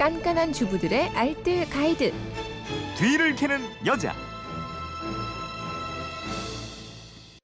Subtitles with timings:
[0.00, 2.10] 깐깐한 주부들의 알뜰 가이드.
[2.96, 4.14] 뒤를 캐는 여자.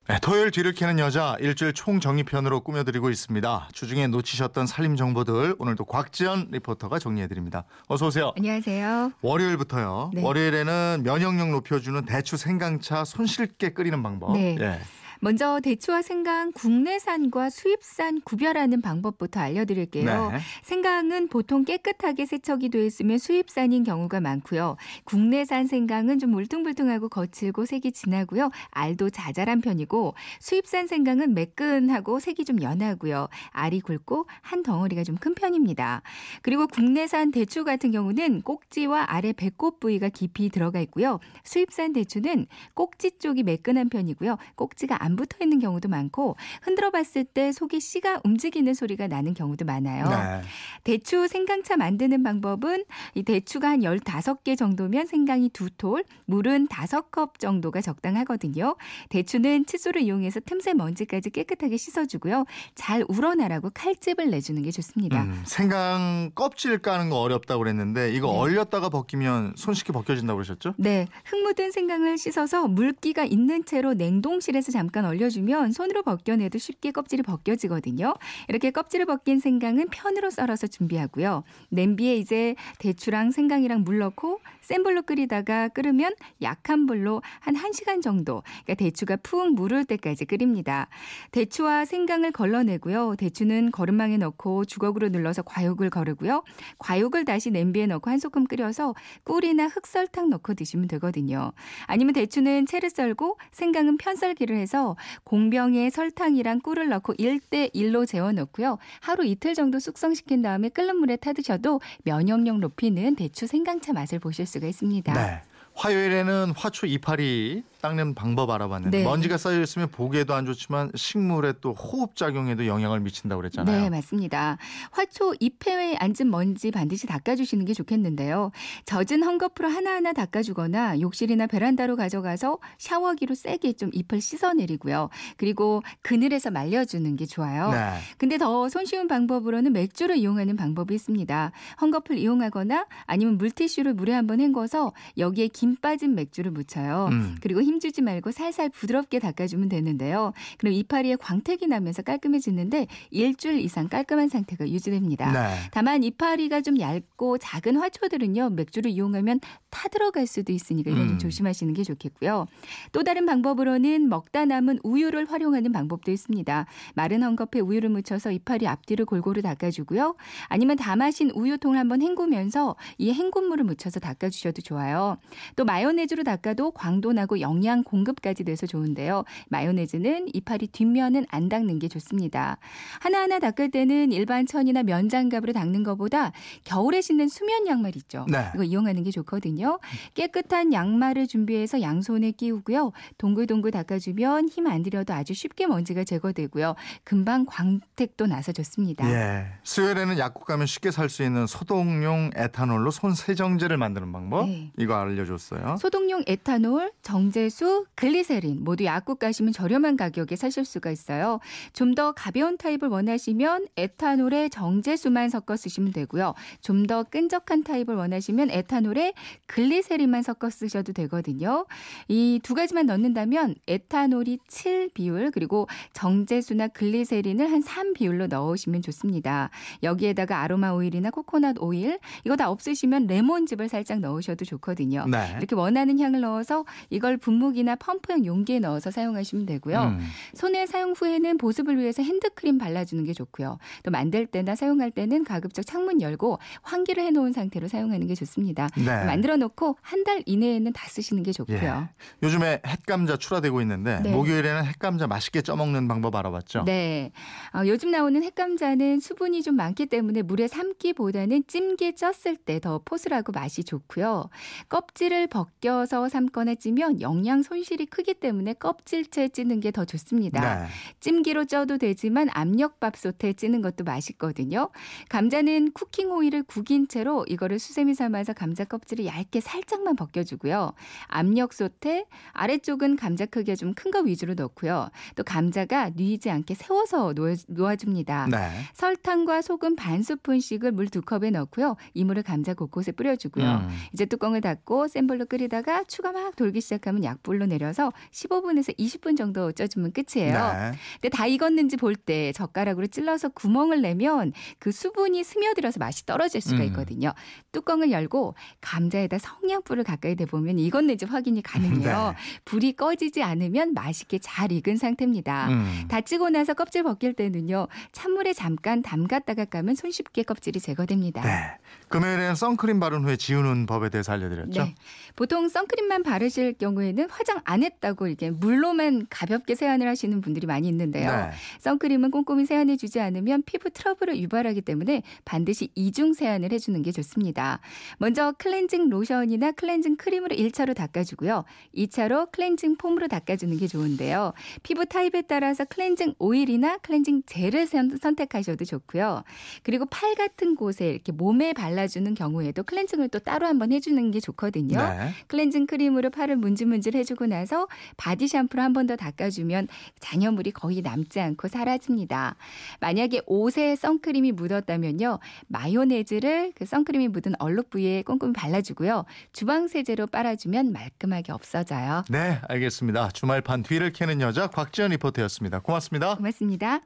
[0.08, 3.68] 네, 토요일 뒤를 캐는 여자 일주일 총정리편으로 꾸며드리고 있습니다.
[3.74, 7.64] 주중에 놓치셨던 살림 정보들 오늘도 곽지연 리포터가 정리해드립니다.
[7.88, 8.32] 어서 오세요.
[8.38, 9.12] 안녕하세요.
[9.20, 10.12] 월요일부터요.
[10.14, 10.22] 네.
[10.22, 14.32] 월요일에는 면역력 높여주는 대추 생강차 손쉽게 끓이는 방법.
[14.32, 14.56] 네.
[14.58, 14.80] 예.
[15.20, 20.30] 먼저 대추와 생강 국내산과 수입산 구별하는 방법부터 알려드릴게요.
[20.30, 20.38] 네.
[20.62, 24.76] 생강은 보통 깨끗하게 세척이 되어 있으면 수입산인 경우가 많고요.
[25.04, 28.50] 국내산 생강은 좀 울퉁불퉁하고 거칠고 색이 진하고요.
[28.70, 33.28] 알도 자잘한 편이고 수입산 생강은 매끈하고 색이 좀 연하고요.
[33.50, 36.02] 알이 굵고 한 덩어리가 좀 큰 편입니다.
[36.42, 41.18] 그리고 국내산 대추 같은 경우는 꼭지와 아래 배꼽 부위가 깊이 들어가 있고요.
[41.44, 44.36] 수입산 대추는 꼭지 쪽이 매끈한 편이고요.
[44.54, 49.64] 꼭지가 안 붙어 있는 경우도 많고 흔들어 봤을 때 속이 씨가 움직이는 소리가 나는 경우도
[49.64, 50.08] 많아요.
[50.08, 50.42] 네.
[50.82, 57.80] 대추 생강차 만드는 방법은 이 대추가 한 15개 정도면 생강이 두 톨, 물은 5컵 정도가
[57.80, 58.76] 적당하거든요.
[59.08, 62.44] 대추는 칫솔을 이용해서 틈새 먼지까지 깨끗하게 씻어주고요.
[62.74, 65.22] 잘 우러나라고 칼집을 내주는 게 좋습니다.
[65.22, 68.38] 음, 생강 껍질 까는 거 어렵다고 그랬는데 이거 네.
[68.38, 70.74] 얼렸다가 벗기면 손쉽게 벗겨진다고 그러셨죠?
[70.78, 77.22] 네, 흙 묻은 생강을 씻어서 물기가 있는 채로 냉동실에서 잠깐 얼려주면 손으로 벗겨내도 쉽게 껍질이
[77.22, 78.14] 벗겨지거든요.
[78.48, 81.42] 이렇게 껍질을 벗긴 생강은 편으로 썰어서 준비하고요.
[81.70, 88.42] 냄비에 이제 대추랑 생강이랑 물 넣고 센 불로 끓이다가 끓으면 약한 불로 한 1시간 정도,
[88.64, 90.88] 그러니까 대추가 푹 무를 때까지 끓입니다.
[91.32, 93.16] 대추와 생강을 걸러내고요.
[93.16, 96.42] 대추는 거름망에 넣고 주걱으로 눌러서 과육을 거르고요.
[96.78, 101.52] 과육을 다시 냄비에 넣고 한 소끔 끓여서 꿀이나 흑설탕 넣고 드시면 되거든요.
[101.86, 104.85] 아니면 대추는 채를 썰고 생강은 편썰기를 해서
[105.24, 108.78] 공병에 설탕이랑 꿀을 넣고 1대 1로 재워 넣고요.
[109.00, 114.66] 하루 이틀 정도 숙성시킨 다음에 끓는 물에 타드셔도 면역력 높이는 대추 생강차 맛을 보실 수가
[114.66, 115.12] 있습니다.
[115.12, 115.42] 네.
[115.74, 119.04] 화요일에는 화초 이파리 닦는 방법 알아봤는데 네.
[119.04, 123.82] 먼지가 쌓여 있으면 보기에도 안 좋지만 식물에 또 호흡 작용에도 영향을 미친다고 그랬잖아요.
[123.82, 124.58] 네, 맞습니다.
[124.90, 128.50] 화초 잎에 앉은 먼지 반드시 닦아주시는 게 좋겠는데요.
[128.84, 135.10] 젖은 헝겊으로 하나하나 닦아주거나 욕실이나 베란다로 가져가서 샤워기로 세게 좀 잎을 씻어내리고요.
[135.36, 137.70] 그리고 그늘에서 말려주는 게 좋아요.
[137.70, 137.98] 네.
[138.18, 141.52] 근데 더 손쉬운 방법으로는 맥주를 이용하는 방법이 있습니다.
[141.78, 147.08] 헝겊을 이용하거나 아니면 물티슈를 물에 한번 헹궈서 여기에 김 빠진 맥주를 묻혀요.
[147.12, 147.36] 음.
[147.40, 150.32] 그리고 힘주지 말고 살살 부드럽게 닦아주면 되는데요.
[150.58, 155.32] 그럼 이파리에 광택이 나면서 깔끔해지는데 일주일 이상 깔끔한 상태가 유지됩니다.
[155.32, 155.56] 네.
[155.72, 159.40] 다만 이파리가 좀 얇고 작은 화초들은요 맥주를 이용하면
[159.70, 161.08] 타들어갈 수도 있으니까 이건 음.
[161.08, 162.46] 좀 조심하시는 게 좋겠고요.
[162.92, 166.66] 또 다른 방법으로는 먹다 남은 우유를 활용하는 방법도 있습니다.
[166.94, 170.14] 마른 헝겊에 우유를 묻혀서 이파리 앞뒤를 골고루 닦아주고요.
[170.46, 175.18] 아니면 다 마신 우유통을 한번 헹구면서 이 헹군물을 묻혀서 닦아주셔도 좋아요.
[175.56, 179.24] 또 마요네즈로 닦아도 광도 나고 영양 공급까지 돼서 좋은데요.
[179.48, 182.58] 마요네즈는 이파리 뒷면은 안 닦는 게 좋습니다.
[183.00, 186.32] 하나하나 닦을 때는 일반 천이나 면장갑으로 닦는 것보다
[186.64, 188.26] 겨울에 신는 수면 양말 있죠.
[188.28, 188.50] 네.
[188.54, 189.78] 이거 이용하는 게 좋거든요.
[190.14, 192.92] 깨끗한 양말을 준비해서 양손에 끼우고요.
[193.18, 196.74] 동글동글 닦아주면 힘 안 들여도 아주 쉽게 먼지가 제거되고요.
[197.04, 199.08] 금방 광택도 나서 좋습니다.
[199.08, 199.46] 예.
[199.62, 204.72] 수요일에는 약국 가면 쉽게 살 수 있는 소독용 에탄올로 손 세정제를 만드는 방법 네.
[204.76, 205.76] 이거 알려줬어요.
[205.78, 211.40] 소독용 에탄올, 정제 수, 글리세린 모두 약국 가시면 저렴한 가격에 사실 수가 있어요.
[211.72, 216.34] 좀 더 가벼운 타입을 원하시면 에탄올에 정제수만 섞어 쓰시면 되고요.
[216.60, 219.14] 좀 더 끈적한 타입을 원하시면 에탄올에
[219.46, 221.64] 글리세린만 섞어 쓰셔도 되거든요.
[222.08, 229.50] 이 두 가지만 넣는다면 에탄올이 7 비율 그리고 정제수나 글리세린을 한 3 비율로 넣으시면 좋습니다.
[229.82, 235.06] 여기에다가 아로마 오일이나 코코넛 오일 이거 다 없으시면 레몬즙을 살짝 넣으셔도 좋거든요.
[235.10, 235.34] 네.
[235.38, 239.80] 이렇게 원하는 향을 넣어서 이걸 분무기나 펌프형 용기에 넣어서 사용하시면 되고요.
[239.82, 240.00] 음.
[240.34, 243.58] 손에 사용 후에는 보습을 위해서 핸드크림 발라주는 게 좋고요.
[243.82, 248.68] 또 만들 때나 사용할 때는 가급적 창문 열고 환기를 해놓은 상태로 사용하는 게 좋습니다.
[248.76, 249.04] 네.
[249.04, 251.56] 만들어 놓고 한 달 이내에는 다 쓰시는 게 좋고요.
[251.58, 251.88] 예.
[252.22, 254.10] 요즘에 햇감자 출하되고 있는데 네.
[254.12, 256.62] 목요일에는 햇감자 맛있게 쪄먹는 방법 알아봤죠?
[256.64, 257.10] 네.
[257.52, 263.32] 어, 요즘 나오는 햇감자는 수분이 좀 많기 때문에 물에 삶기보다는 찜기에 쪘을 때 더 포슬하고
[263.32, 264.30] 맛이 좋고요.
[264.68, 270.60] 껍질을 벗겨서 삶거나 찌면 영양 영양 손실이 크기 때문에 껍질째 찌는 게 더 좋습니다.
[270.62, 270.66] 네.
[271.00, 274.70] 찜기로 쪄도 되지만 압력밥솥에 찌는 것도 맛있거든요.
[275.08, 280.72] 감자는 쿠킹 오일을 구긴 채로 이거를 수세미 삶아서 감자 껍질을 얇게 살짝만 벗겨주고요.
[281.08, 284.88] 압력솥에 아래쪽은 감자 크기가 좀 큰 거 위주로 넣고요.
[285.16, 288.26] 또 감자가 뉘지 않게 세워서 놓아, 놓아 줍니다.
[288.30, 288.48] 네.
[288.74, 291.76] 설탕과 소금 반 스푼씩을 물 두 컵에 넣고요.
[291.94, 293.44] 이물을 감자 곳곳에 뿌려주고요.
[293.44, 293.68] 음.
[293.92, 299.16] 이제 뚜껑을 닫고 센 불로 끓이다가 추가 막 돌기 시작하면 약 불로 내려서 15분에서 20분
[299.16, 300.32] 정도 쪄주면 끝이에요.
[300.52, 300.72] 네.
[301.00, 306.58] 근데 다 익었는지 볼 때 젓가락으로 찔러서 구멍을 내면 그 수분이 스며들어서 맛이 떨어질 수가
[306.58, 306.66] 음.
[306.66, 307.12] 있거든요.
[307.52, 312.14] 뚜껑을 열고 감자에다 성냥불을 가까이 대보면 익었는지 확인이 가능해요.
[312.14, 312.16] 네.
[312.44, 315.48] 불이 꺼지지 않으면 맛있게 잘 익은 상태입니다.
[315.48, 315.84] 음.
[315.88, 317.66] 다 찌고 나서 껍질 벗길 때는요.
[317.92, 321.22] 찬물에 잠깐 담갔다가 까면 손쉽게 껍질이 제거됩니다.
[321.22, 321.58] 네.
[321.88, 324.62] 금요일에는 선크림 바른 후에 지우는 법에 대해서 알려드렸죠.
[324.62, 324.74] 네.
[325.14, 331.10] 보통 선크림만 바르실 경우에는 화장 안 했다고 이렇게 물로만 가볍게 세안을 하시는 분들이 많이 있는데요.
[331.10, 331.30] 네.
[331.60, 336.92] 선크림은 꼼꼼히 세안해 주지 않으면 피부 트러블을 유발하기 때문에 반드시 이중 세안을 해 주는 게
[336.92, 337.60] 좋습니다.
[337.98, 341.44] 먼저 클렌징 로션이나 클렌징 크림으로 1차로 닦아 주고요.
[341.76, 344.32] 2차로 클렌징 폼으로 닦아 주는 게 좋은데요.
[344.62, 349.22] 피부 타입에 따라서 클렌징 오일이나 클렌징 젤을 선- 선택하셔도 좋고요.
[349.62, 354.78] 그리고 팔 같은 곳에 이렇게 몸에 발라주는 경우에도 클렌징을 또 따로 한번 해주는 게 좋거든요.
[354.78, 355.10] 네.
[355.28, 359.66] 클렌징 크림으로 팔을 문질문질 해주고 나서 바디 샴푸로 한 번 더 닦아주면
[360.00, 362.36] 잔여물이 거의 남지 않고 사라집니다.
[362.80, 365.18] 만약에 옷에 선크림이 묻었다면요.
[365.48, 369.04] 마요네즈를 그 선크림이 묻은 얼룩 부위에 꼼꼼히 발라주고요.
[369.32, 372.04] 주방 세제로 빨아주면 말끔하게 없어져요.
[372.10, 373.08] 네, 알겠습니다.
[373.10, 375.60] 주말판 뒤를 캐는 여자 곽지연 리포터였습니다.
[375.60, 376.16] 고맙습니다.
[376.16, 376.80] 고맙습니다.